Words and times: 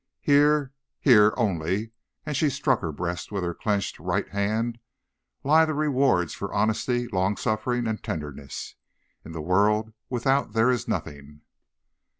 Here, 0.21 0.73
here, 0.99 1.31
only,' 1.37 1.91
and 2.25 2.35
she 2.35 2.49
struck 2.49 2.81
her 2.81 2.91
breast 2.91 3.31
with 3.31 3.43
her 3.43 3.53
clenched 3.53 3.99
right 3.99 4.27
hand, 4.27 4.79
'lie 5.43 5.63
the 5.63 5.75
rewards 5.75 6.33
for 6.33 6.51
honesty, 6.51 7.07
long 7.09 7.37
suffering, 7.37 7.85
and 7.85 8.01
tenderness. 8.03 8.73
In 9.23 9.31
the 9.31 9.43
world 9.43 9.93
without 10.09 10.53
there 10.53 10.71
is 10.71 10.87
nothing.' 10.87 11.41